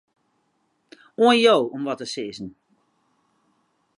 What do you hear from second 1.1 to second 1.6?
Oan jo